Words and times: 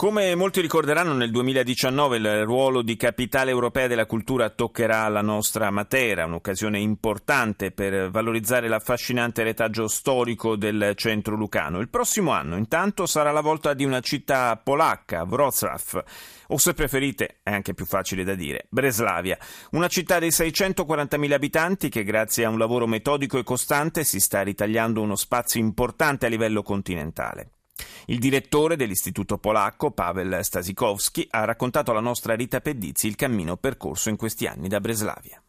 Come 0.00 0.34
molti 0.34 0.62
ricorderanno, 0.62 1.12
nel 1.12 1.30
2019 1.30 2.16
il 2.16 2.44
ruolo 2.46 2.80
di 2.80 2.96
capitale 2.96 3.50
europea 3.50 3.86
della 3.86 4.06
cultura 4.06 4.48
toccherà 4.48 5.06
la 5.08 5.20
nostra 5.20 5.70
Matera, 5.70 6.24
un'occasione 6.24 6.78
importante 6.78 7.70
per 7.70 8.10
valorizzare 8.10 8.66
l'affascinante 8.66 9.42
retaggio 9.42 9.88
storico 9.88 10.56
del 10.56 10.94
centro 10.96 11.36
lucano. 11.36 11.80
Il 11.80 11.90
prossimo 11.90 12.30
anno, 12.30 12.56
intanto, 12.56 13.04
sarà 13.04 13.30
la 13.30 13.42
volta 13.42 13.74
di 13.74 13.84
una 13.84 14.00
città 14.00 14.56
polacca, 14.56 15.26
Wrocław, 15.28 16.02
o 16.46 16.56
se 16.56 16.72
preferite, 16.72 17.40
è 17.42 17.50
anche 17.50 17.74
più 17.74 17.84
facile 17.84 18.24
da 18.24 18.34
dire, 18.34 18.68
Breslavia, 18.70 19.36
una 19.72 19.88
città 19.88 20.18
dei 20.18 20.30
640.000 20.30 21.30
abitanti 21.30 21.90
che 21.90 22.04
grazie 22.04 22.46
a 22.46 22.48
un 22.48 22.56
lavoro 22.56 22.86
metodico 22.86 23.36
e 23.36 23.44
costante 23.44 24.04
si 24.04 24.18
sta 24.18 24.40
ritagliando 24.40 25.02
uno 25.02 25.14
spazio 25.14 25.60
importante 25.60 26.24
a 26.24 26.30
livello 26.30 26.62
continentale. 26.62 27.50
Il 28.06 28.18
direttore 28.18 28.76
dell'Istituto 28.76 29.38
Polacco, 29.38 29.90
Pavel 29.90 30.40
Stasikowski, 30.42 31.26
ha 31.30 31.44
raccontato 31.44 31.90
alla 31.90 32.00
nostra 32.00 32.34
Rita 32.34 32.60
Pedizzi 32.60 33.06
il 33.06 33.16
cammino 33.16 33.56
percorso 33.56 34.08
in 34.08 34.16
questi 34.16 34.46
anni 34.46 34.68
da 34.68 34.80
Breslavia 34.80 35.42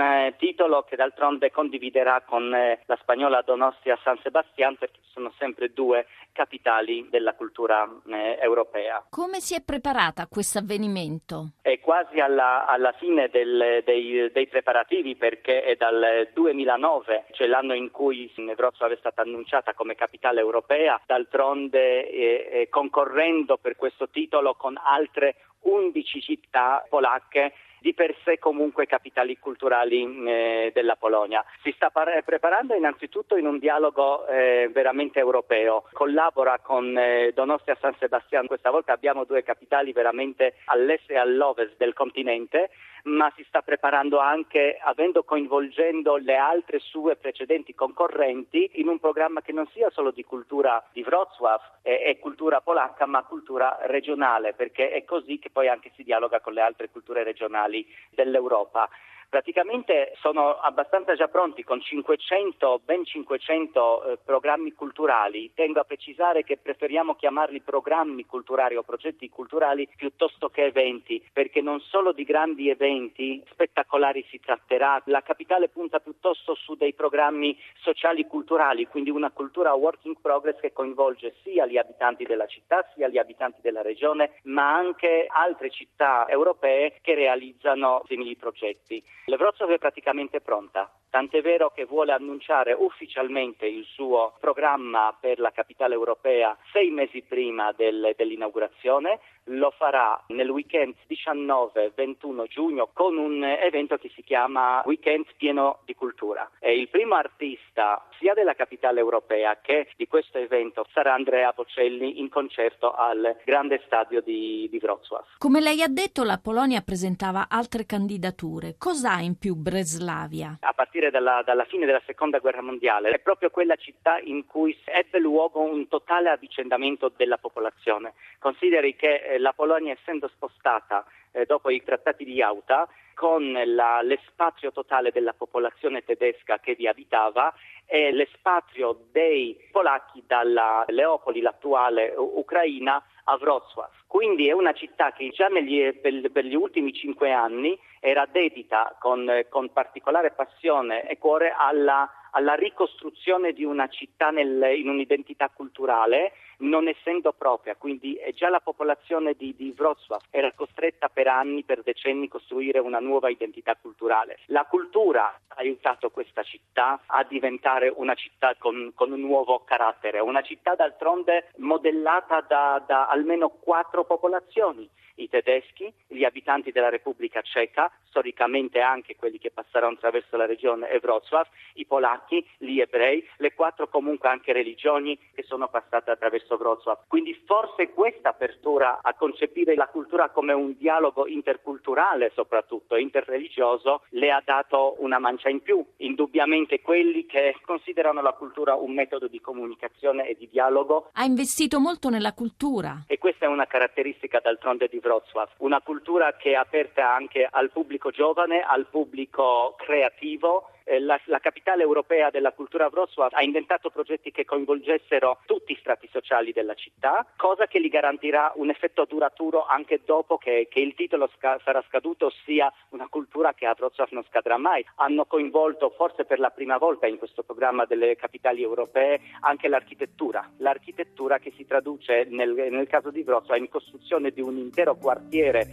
un 0.00 0.06
eh, 0.06 0.34
titolo 0.38 0.82
che 0.82 0.96
d'altronde 0.96 1.50
condividerà 1.50 2.22
con 2.22 2.52
eh, 2.54 2.80
la 2.86 2.98
spagnola 3.00 3.42
Donostia 3.42 3.98
San 4.02 4.18
Sebastian 4.22 4.76
perché 4.76 5.00
sono 5.12 5.32
sempre 5.38 5.72
due 5.72 6.06
capitali 6.32 7.06
della 7.10 7.34
cultura 7.34 7.86
eh, 8.08 8.38
europea. 8.40 9.04
Come 9.10 9.40
si 9.40 9.54
è 9.54 9.62
preparata 9.62 10.22
a 10.22 10.28
questo 10.28 10.58
avvenimento? 10.58 11.50
È 11.60 11.78
quasi 11.80 12.18
alla, 12.18 12.66
alla 12.66 12.92
fine 12.92 13.28
del, 13.28 13.82
dei, 13.84 14.30
dei, 14.32 14.46
preparativi 14.46 15.16
perché 15.16 15.62
è 15.62 15.76
dal 15.76 16.28
2009, 16.32 17.26
cioè 17.32 17.46
l'anno 17.46 17.74
in 17.74 17.90
cui 17.90 18.32
Wrocław 18.36 18.90
è 18.90 18.96
stata 18.96 19.22
annunciata 19.22 19.74
come 19.74 19.94
capitale 19.94 20.40
europea, 20.40 21.00
d'altronde 21.04 22.08
eh, 22.08 22.68
concorrendo 22.70 23.58
per 23.58 23.76
questo 23.76 24.08
titolo 24.08 24.54
con 24.54 24.78
altre 24.82 25.36
11 25.62 26.22
città 26.22 26.86
polacche 26.88 27.52
di 27.80 27.94
per 27.94 28.14
sé 28.24 28.38
comunque 28.38 28.86
capitali 28.86 29.38
culturali 29.38 30.26
eh, 30.26 30.70
della 30.72 30.96
Polonia. 30.96 31.44
Si 31.62 31.72
sta 31.72 31.90
par- 31.90 32.22
preparando 32.24 32.74
innanzitutto 32.74 33.36
in 33.36 33.46
un 33.46 33.58
dialogo 33.58 34.26
eh, 34.26 34.70
veramente 34.72 35.18
europeo, 35.18 35.84
collabora 35.92 36.58
con 36.58 36.96
eh, 36.96 37.32
Donostia 37.34 37.76
San 37.80 37.94
Sebastiano, 37.98 38.46
questa 38.46 38.70
volta 38.70 38.92
abbiamo 38.92 39.24
due 39.24 39.42
capitali 39.42 39.92
veramente 39.92 40.56
all'est 40.66 41.10
e 41.10 41.16
all'ovest 41.16 41.76
del 41.76 41.94
continente 41.94 42.70
ma 43.04 43.32
si 43.36 43.44
sta 43.44 43.62
preparando 43.62 44.18
anche 44.18 44.78
avendo 44.82 45.22
coinvolgendo 45.22 46.16
le 46.16 46.36
altre 46.36 46.78
sue 46.78 47.16
precedenti 47.16 47.74
concorrenti 47.74 48.70
in 48.74 48.88
un 48.88 48.98
programma 48.98 49.42
che 49.42 49.52
non 49.52 49.66
sia 49.68 49.90
solo 49.90 50.10
di 50.10 50.24
cultura 50.24 50.84
di 50.92 51.02
Wrocław 51.02 51.60
e, 51.82 52.02
e 52.04 52.18
cultura 52.18 52.60
polacca, 52.60 53.06
ma 53.06 53.22
cultura 53.22 53.78
regionale, 53.82 54.52
perché 54.54 54.90
è 54.90 55.04
così 55.04 55.38
che 55.38 55.50
poi 55.50 55.68
anche 55.68 55.90
si 55.94 56.02
dialoga 56.02 56.40
con 56.40 56.52
le 56.52 56.60
altre 56.60 56.90
culture 56.90 57.22
regionali 57.22 57.86
dell'Europa 58.10 58.88
praticamente 59.30 60.12
sono 60.20 60.56
abbastanza 60.58 61.14
già 61.14 61.28
pronti 61.28 61.62
con 61.62 61.80
500, 61.80 62.80
ben 62.84 63.04
500 63.04 64.02
eh, 64.02 64.18
programmi 64.22 64.72
culturali. 64.72 65.52
Tengo 65.54 65.80
a 65.80 65.84
precisare 65.84 66.42
che 66.42 66.58
preferiamo 66.58 67.14
chiamarli 67.14 67.60
programmi 67.60 68.26
culturali 68.26 68.76
o 68.76 68.82
progetti 68.82 69.28
culturali 69.30 69.88
piuttosto 69.96 70.48
che 70.48 70.64
eventi, 70.64 71.24
perché 71.32 71.62
non 71.62 71.80
solo 71.80 72.12
di 72.12 72.24
grandi 72.24 72.68
eventi 72.68 73.42
spettacolari 73.50 74.26
si 74.28 74.40
tratterà, 74.40 75.00
la 75.06 75.22
capitale 75.22 75.68
punta 75.68 76.00
piuttosto 76.00 76.54
su 76.56 76.74
dei 76.74 76.92
programmi 76.92 77.56
sociali 77.76 78.26
culturali, 78.26 78.86
quindi 78.86 79.10
una 79.10 79.30
cultura 79.30 79.72
work 79.74 80.04
in 80.04 80.20
progress 80.20 80.58
che 80.58 80.72
coinvolge 80.72 81.36
sia 81.42 81.66
gli 81.66 81.78
abitanti 81.78 82.24
della 82.24 82.46
città, 82.46 82.84
sia 82.94 83.06
gli 83.06 83.18
abitanti 83.18 83.60
della 83.62 83.82
regione, 83.82 84.40
ma 84.44 84.74
anche 84.74 85.26
altre 85.28 85.70
città 85.70 86.26
europee 86.28 86.98
che 87.00 87.14
realizzano 87.14 88.02
simili 88.06 88.34
progetti. 88.34 89.00
L'Evrozov 89.30 89.70
è 89.70 89.78
praticamente 89.78 90.40
pronta, 90.40 90.90
tant'è 91.10 91.42
vero 91.42 91.70
che 91.70 91.84
vuole 91.84 92.12
annunciare 92.12 92.72
ufficialmente 92.72 93.66
il 93.66 93.84
suo 93.84 94.34
programma 94.40 95.14
per 95.18 95.38
la 95.38 95.50
capitale 95.50 95.94
europea 95.94 96.56
sei 96.72 96.90
mesi 96.90 97.22
prima 97.22 97.72
del, 97.72 98.14
dell'inaugurazione, 98.16 99.18
lo 99.44 99.72
farà 99.76 100.22
nel 100.28 100.48
weekend 100.48 100.94
19-21 101.08 102.46
giugno 102.46 102.90
con 102.92 103.16
un 103.16 103.42
evento 103.42 103.96
che 103.96 104.10
si 104.14 104.22
chiama 104.22 104.82
Weekend 104.84 105.26
pieno 105.36 105.80
di 105.84 105.94
cultura. 105.94 106.48
E 106.58 106.78
il 106.78 106.88
primo 106.88 107.14
artista 107.14 108.06
sia 108.18 108.34
della 108.34 108.54
capitale 108.54 109.00
europea 109.00 109.58
che 109.60 109.88
di 109.96 110.06
questo 110.06 110.38
evento 110.38 110.86
sarà 110.92 111.14
Andrea 111.14 111.52
Bocelli 111.52 112.20
in 112.20 112.28
concerto 112.28 112.92
al 112.92 113.36
grande 113.44 113.82
stadio 113.86 114.20
di, 114.20 114.68
di 114.70 114.78
Wrocław. 114.80 115.24
Come 115.38 115.60
lei 115.60 115.82
ha 115.82 115.88
detto, 115.88 116.22
la 116.22 116.38
Polonia 116.38 116.82
presentava 116.82 117.46
altre 117.48 117.86
candidature. 117.86 118.76
Cos'ha 118.78 119.20
in 119.20 119.38
più 119.38 119.54
Breslavia? 119.54 120.58
A 120.60 120.72
partire 120.72 120.99
dalla, 121.08 121.42
dalla 121.42 121.64
fine 121.64 121.86
della 121.86 122.02
seconda 122.04 122.38
guerra 122.38 122.60
mondiale 122.60 123.08
è 123.08 123.18
proprio 123.20 123.48
quella 123.48 123.76
città 123.76 124.18
in 124.18 124.44
cui 124.44 124.76
ebbe 124.84 125.18
luogo 125.18 125.60
un 125.60 125.88
totale 125.88 126.28
avvicendamento 126.28 127.10
della 127.16 127.38
popolazione. 127.38 128.12
Consideri 128.38 128.94
che 128.94 129.22
eh, 129.22 129.38
la 129.38 129.54
Polonia, 129.54 129.94
essendo 129.94 130.28
spostata 130.28 131.06
eh, 131.32 131.46
dopo 131.46 131.70
i 131.70 131.82
trattati 131.82 132.24
di 132.24 132.34
Yauta, 132.34 132.86
con 133.14 133.52
la, 133.52 134.00
l'espatrio 134.02 134.72
totale 134.72 135.10
della 135.10 135.34
popolazione 135.34 136.02
tedesca 136.04 136.58
che 136.58 136.74
vi 136.74 136.86
abitava 136.86 137.52
e 137.86 138.12
l'espatrio 138.12 139.06
dei 139.10 139.68
polacchi 139.70 140.22
dalla 140.26 140.84
Leopoli, 140.88 141.40
l'attuale 141.40 142.14
Ucraina, 142.16 143.02
a 143.24 143.36
Wrocław. 143.40 143.88
Quindi 144.06 144.48
è 144.48 144.52
una 144.52 144.72
città 144.72 145.12
che 145.12 145.28
già 145.30 145.48
negli, 145.48 145.94
per, 145.94 146.30
per, 146.30 146.44
gli 146.44 146.54
ultimi 146.54 146.92
cinque 146.92 147.32
anni 147.32 147.78
era 148.00 148.26
dedita 148.26 148.96
con, 148.98 149.44
con 149.48 149.72
particolare 149.72 150.32
passione 150.32 151.08
e 151.08 151.18
cuore 151.18 151.54
alla 151.56 152.10
alla 152.32 152.54
ricostruzione 152.54 153.52
di 153.52 153.64
una 153.64 153.88
città 153.88 154.30
nel, 154.30 154.76
in 154.76 154.88
un'identità 154.88 155.48
culturale, 155.48 156.32
non 156.58 156.88
essendo 156.88 157.32
propria, 157.32 157.74
quindi 157.76 158.18
già 158.34 158.48
la 158.50 158.60
popolazione 158.60 159.34
di, 159.34 159.54
di 159.56 159.74
Wrocław 159.76 160.20
era 160.30 160.52
costretta 160.52 161.08
per 161.08 161.26
anni, 161.26 161.64
per 161.64 161.82
decenni, 161.82 162.26
a 162.26 162.28
costruire 162.28 162.78
una 162.78 163.00
nuova 163.00 163.30
identità 163.30 163.74
culturale. 163.76 164.38
La 164.46 164.64
cultura 164.64 165.32
aiutato 165.60 166.10
questa 166.10 166.42
città 166.42 167.00
a 167.06 167.22
diventare 167.24 167.92
una 167.94 168.14
città 168.14 168.54
con, 168.58 168.92
con 168.94 169.12
un 169.12 169.20
nuovo 169.20 169.62
carattere, 169.64 170.18
una 170.20 170.42
città 170.42 170.74
d'altronde 170.74 171.50
modellata 171.56 172.40
da, 172.40 172.82
da 172.86 173.06
almeno 173.06 173.50
quattro 173.50 174.04
popolazioni 174.04 174.88
i 175.20 175.28
tedeschi, 175.28 175.92
gli 176.06 176.24
abitanti 176.24 176.72
della 176.72 176.88
Repubblica 176.88 177.42
Ceca, 177.42 177.90
storicamente 178.04 178.80
anche 178.80 179.16
quelli 179.16 179.38
che 179.38 179.50
passarono 179.50 179.94
attraverso 179.94 180.36
la 180.36 180.46
regione 180.46 180.90
e 180.90 180.98
Wrocław, 181.00 181.44
i 181.74 181.86
polacchi, 181.86 182.44
gli 182.58 182.80
ebrei, 182.80 183.26
le 183.36 183.54
quattro 183.54 183.88
comunque 183.88 184.28
anche 184.28 184.52
religioni 184.52 185.18
che 185.34 185.42
sono 185.42 185.68
passate 185.68 186.10
attraverso 186.10 186.56
Wrocław. 186.56 187.04
Quindi 187.06 187.34
forse 187.46 187.90
questa 187.90 188.30
apertura 188.30 189.00
a 189.02 189.14
concepire 189.14 189.74
la 189.74 189.88
cultura 189.88 190.30
come 190.30 190.52
un 190.52 190.76
dialogo 190.76 191.26
interculturale 191.26 192.32
soprattutto, 192.34 192.96
interreligioso, 192.96 194.02
le 194.10 194.32
ha 194.32 194.42
dato 194.44 194.96
una 194.98 195.18
mancia 195.18 195.49
in 195.50 195.60
più. 195.60 195.84
Indubbiamente 195.98 196.80
quelli 196.80 197.26
che 197.26 197.56
considerano 197.64 198.22
la 198.22 198.32
cultura 198.32 198.74
un 198.74 198.92
metodo 198.92 199.28
di 199.28 199.40
comunicazione 199.40 200.28
e 200.28 200.36
di 200.38 200.48
dialogo. 200.50 201.10
Ha 201.12 201.24
investito 201.24 201.80
molto 201.80 202.08
nella 202.08 202.32
cultura. 202.32 203.04
E 203.06 203.18
questa 203.18 203.46
è 203.46 203.48
una 203.48 203.66
caratteristica 203.66 204.40
d'altronde 204.40 204.88
di 204.88 205.00
Wrocław 205.02 205.48
una 205.58 205.80
cultura 205.80 206.36
che 206.36 206.50
è 206.50 206.54
aperta 206.54 207.12
anche 207.12 207.46
al 207.50 207.70
pubblico 207.70 208.10
giovane, 208.10 208.62
al 208.62 208.86
pubblico 208.86 209.74
creativo 209.78 210.70
la, 210.98 211.20
la, 211.24 211.38
capitale 211.38 211.82
europea 211.82 212.30
della 212.30 212.52
cultura 212.52 212.88
Wrocław 212.88 213.28
ha 213.32 213.42
inventato 213.42 213.90
progetti 213.90 214.30
che 214.30 214.44
coinvolgessero 214.44 215.38
tutti 215.46 215.72
i 215.72 215.76
strati 215.78 216.08
sociali 216.10 216.52
della 216.52 216.74
città, 216.74 217.26
cosa 217.36 217.66
che 217.66 217.80
gli 217.80 217.88
garantirà 217.88 218.52
un 218.56 218.70
effetto 218.70 219.04
duraturo 219.04 219.66
anche 219.66 220.00
dopo 220.04 220.38
che, 220.38 220.68
che 220.70 220.80
il 220.80 220.94
titolo 220.94 221.30
sca- 221.34 221.60
sarà 221.64 221.82
scaduto, 221.86 222.26
ossia 222.26 222.72
una 222.90 223.08
cultura 223.08 223.52
che 223.54 223.66
a 223.66 223.74
Wrocław 223.78 224.08
non 224.10 224.24
scadrà 224.24 224.56
mai. 224.56 224.84
Hanno 224.96 225.26
coinvolto 225.26 225.90
forse 225.90 226.24
per 226.24 226.38
la 226.38 226.50
prima 226.50 226.78
volta 226.78 227.06
in 227.06 227.18
questo 227.18 227.42
programma 227.42 227.84
delle 227.84 228.16
capitali 228.16 228.62
europee 228.62 229.20
anche 229.40 229.68
l'architettura, 229.68 230.50
l'architettura 230.58 231.38
che 231.38 231.52
si 231.56 231.66
traduce 231.66 232.26
nel, 232.28 232.52
nel 232.52 232.86
caso 232.88 233.10
di 233.10 233.22
Wrocław 233.22 233.56
in 233.56 233.68
costruzione 233.68 234.30
di 234.30 234.40
un 234.40 234.56
intero 234.56 234.96
quartiere 234.96 235.68